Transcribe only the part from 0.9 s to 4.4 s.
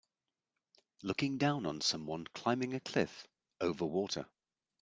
Looking down on someone climbing a cliff over water.